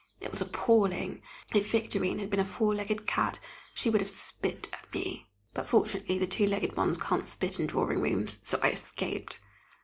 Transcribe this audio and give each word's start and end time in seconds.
It 0.19 0.31
was 0.31 0.41
appalling! 0.41 1.21
If 1.53 1.69
Victorine 1.71 2.17
had 2.17 2.31
been 2.31 2.39
a 2.39 2.43
four 2.43 2.73
legged 2.73 3.05
cat, 3.05 3.37
she 3.75 3.87
would 3.91 4.01
have 4.01 4.09
spit 4.09 4.67
at 4.73 4.91
me, 4.91 5.27
but 5.53 5.69
fortunately 5.69 6.17
the 6.17 6.25
two 6.25 6.47
legged 6.47 6.75
ones 6.75 6.97
can't 6.97 7.23
spit 7.23 7.59
in 7.59 7.67
drawing 7.67 8.01
rooms, 8.01 8.39
so 8.41 8.59
I 8.63 8.71
escaped. 8.71 9.39